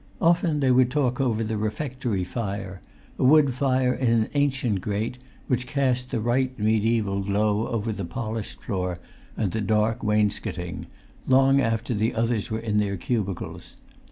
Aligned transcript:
Often 0.19 0.61
they 0.61 0.71
would 0.71 0.89
talk 0.89 1.21
over 1.21 1.43
the 1.43 1.57
refectory 1.59 2.23
fire—a 2.23 3.23
wood 3.23 3.53
fire 3.53 3.93
in 3.93 4.09
an 4.09 4.29
ancient 4.33 4.81
grate, 4.81 5.19
which 5.47 5.67
cast 5.67 6.09
the 6.09 6.19
right 6.19 6.57
mediæval 6.57 7.23
glow 7.27 7.67
over 7.67 7.91
the 7.91 8.03
polished 8.03 8.63
floor 8.63 8.97
and 9.37 9.51
the 9.51 9.61
dark 9.61 9.99
wainscotting—long 10.01 11.61
after 11.61 11.93
the 11.93 12.15
others 12.15 12.49
were 12.49 12.57
in 12.57 12.79
their 12.79 12.97
cubicles. 12.97 13.75